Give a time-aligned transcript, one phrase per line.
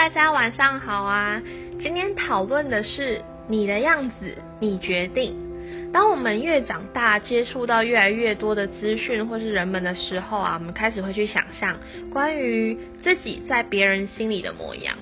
[0.00, 1.42] 大家晚上好啊！
[1.82, 5.36] 今天讨论的是你的样子，你决定。
[5.92, 11.78] 当我们越长大，接触到越来越多的资讯或是人们的时候啊，我们开始会去想象
[12.10, 14.96] 关于自己在别人心里的模样。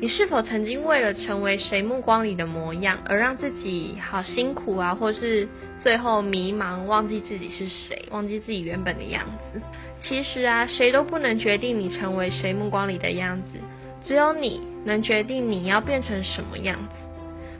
[0.00, 5.48] 你是否曾经为了成为谁目光里的模样，而让自己好辛苦啊，或是
[5.80, 9.62] 最后迷茫，忘记自己是谁，忘记自己原本的样子？
[10.00, 13.60] 其实啊，谁都不能决定你成为谁目光里的样子。
[14.04, 16.88] 只有你能决定你要变成什么样子。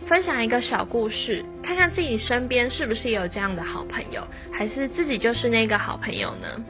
[0.06, 6.62] 分享一个小故事，看看自己身边是不是有这样的好朋友，还是自己就是那个好朋友呢？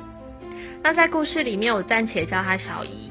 [0.82, 3.10] 那在故事里面，我暂且叫她小姨。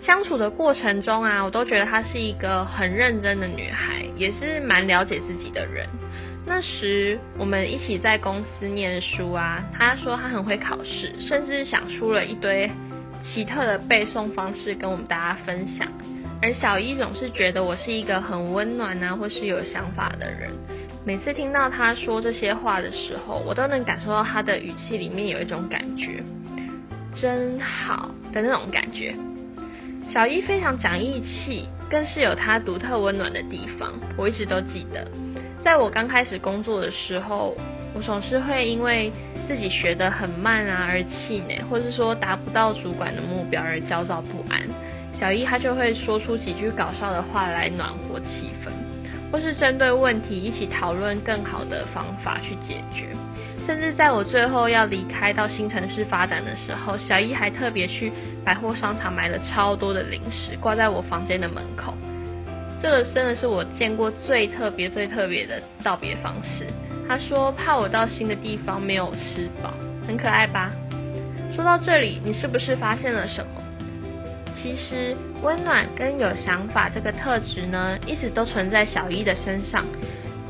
[0.00, 5.86] 相处的过程中啊，我都觉得她是一个很认真的女孩，也是蛮了解自己的人。
[6.46, 12.70] 那时我们一起在公司念书啊，她说她很会考试，甚至想出了一堆。
[13.32, 15.86] 奇特的背诵方式跟我们大家分享，
[16.42, 20.50] 而小一总是觉得我是一个很温暖啊，或是有想法的人。
[21.04, 26.22] 每次听到他说这些话的时候，我都能感受到他的语气里面有一种感觉，
[27.14, 29.14] 真好的那种感觉。
[30.12, 35.06] 小一非常讲义气，更是有他独特温暖的地方，我一直都记得。
[35.64, 37.56] 在我刚开始工作的时候。
[37.92, 39.10] 我总是会因为
[39.48, 44.60] 自己学得很慢啊而气馁，或是说达不到主管的目标而焦躁不安。
[45.12, 48.70] 小一他就会说出几句搞笑的话来暖和气氛，
[49.32, 53.08] 或是针对问题一起讨论更好的方法去解决。
[53.66, 58.12] 甚至在我最后要离开到新城市发展的时候，小一还特别去
[58.44, 61.94] 百货商场买了超多的零食挂在我房间的门口。
[62.82, 66.66] 这个真的是我见过最特别、最特别的道别方式。
[67.06, 69.74] 他说怕我到新的地方没有吃饱，
[70.06, 70.70] 很可爱吧？
[71.54, 73.62] 说到这里，你是不是发现了什么？
[74.62, 79.82] 其实温暖跟有想法这个特质呢，一直都存在小一的身上，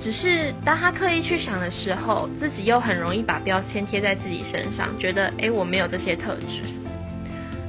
[0.03, 6.63] 只是当他刻意去想的时候，自己又很容易把标签贴在自己身上，觉得诶我没有这些特质。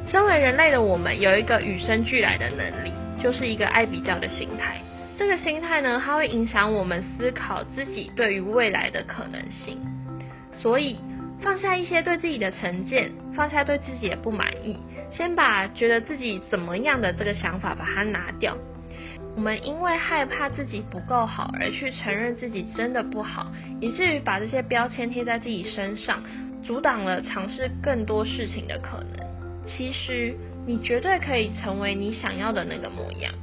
[0.08, 4.82] 身为人类的我们，有一个与生俱来的能力，就是一个爱比较的心态。
[5.18, 9.78] 这个心态呢，它会影响我们思考自己对于未来的可能性。
[10.54, 11.00] 所以，
[11.42, 14.80] 放下一些对自己的成见，放下对自己的不满意，
[15.12, 18.58] 先把觉得自己怎么样的这个想法把它拿掉。
[19.36, 26.22] 我们因为害怕自己不够好而去承认自己真的不好，以至于把这些标签贴在自己身上，
[26.64, 29.26] 阻挡了尝试更多事情的可能。
[29.68, 33.34] 其实，你绝对可以成为你想要的那个模样。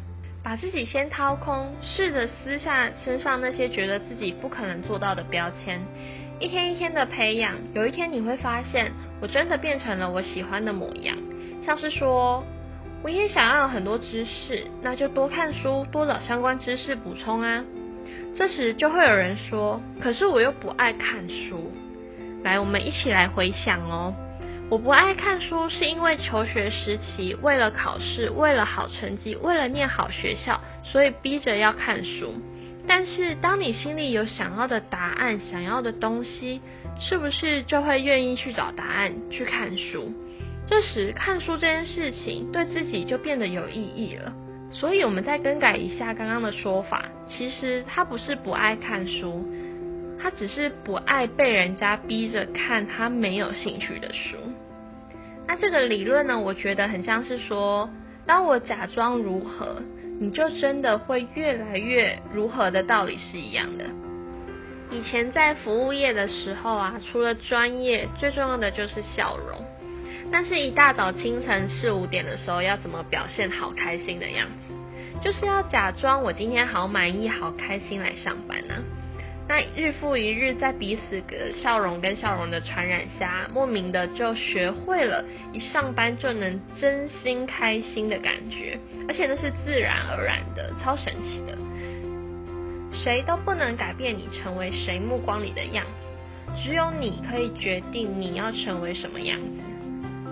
[0.42, 5.80] 把自己先掏空，试着撕下身上那些觉得自己不可能做到的标签，
[6.38, 11.16] 一天一天的培养，有一天你会发现，我真的变成了我喜欢的模样。
[11.66, 12.44] 像是说，
[13.02, 17.64] 我也想要有很多知识，那就多看书，多找相关知识补充啊。
[18.36, 21.72] 这时就会有人说，可是我又不爱看书。
[22.42, 24.14] 来，我们一起来回想哦。
[24.70, 32.34] 我不爱看书，是因为求学时期为了考试，为了好成绩，为了念好学校，所以逼着要看书。
[32.86, 36.60] 但是，当你心里有想要的答案、想要的东西，
[37.00, 40.12] 是不是就会愿意去找答案、去看书？
[40.68, 44.32] 这时，看书这件事情对自己就变得有意义了。
[44.70, 49.42] 所以，我们再更改一下刚刚的说法，其实他不是不爱看书，
[50.20, 54.36] 他只是不爱被人家逼着看他没有兴趣的书。
[55.46, 56.38] 那这个理论呢？
[56.38, 57.88] 我觉得很像是说，
[58.26, 59.80] 当我假装如何，
[60.20, 63.86] 你就真的会越来越如何的道理是一样的。
[64.90, 69.64] 以前在服务业的时候啊，除了专业，最重要的就是笑容。
[70.30, 74.74] 但是，一大早清晨四五点的时候，要怎么表现好开心的样子？
[75.22, 78.74] 就是要假装我今天好满意、好开心来上班呢。
[79.48, 88.78] 那日复一日，在彼此的笑容跟笑容的传染下，莫名的就学会了一上班就能真心开心的感觉，
[89.08, 91.56] 而且那是自然而然的，超神奇的。
[92.92, 99.62] 谁都不能改变你成为谁目光里的样子，只有你可以决定你要成为什么样子。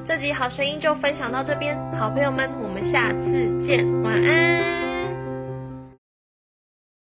[0.07, 4.86] 这集好声音就分享到这边，好朋友们，我们下次见，晚安。